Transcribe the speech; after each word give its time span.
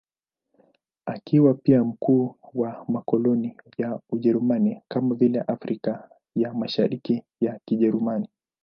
Akiwa 1.05 1.53
pia 1.53 1.83
mkuu 1.83 2.35
wa 2.53 2.85
makoloni 2.87 3.57
ya 3.77 3.99
Ujerumani, 4.09 4.81
kama 4.87 5.15
vile 5.15 5.39
Afrika 5.41 6.09
ya 6.35 6.53
Mashariki 6.53 7.23
ya 7.41 7.59
Kijerumani. 7.65 8.29